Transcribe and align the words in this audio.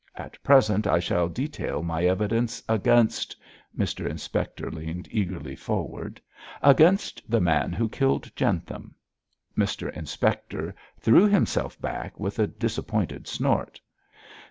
At 0.15 0.41
present 0.41 0.87
I 0.87 0.97
shall 0.97 1.29
detail 1.29 1.83
my 1.83 2.05
evidence 2.05 2.63
against' 2.67 3.35
Mr 3.77 4.09
Inspector 4.09 4.71
leaned 4.71 5.07
eagerly 5.11 5.55
forward 5.55 6.19
'against 6.63 7.21
the 7.29 7.39
man 7.39 7.71
who 7.71 7.87
killed 7.87 8.31
Jentham.' 8.35 8.95
Mr 9.55 9.95
Inspector 9.95 10.73
threw 10.99 11.27
himself 11.27 11.79
back 11.79 12.19
with 12.19 12.39
a 12.39 12.47
disappointed 12.47 13.27
snort. 13.27 13.79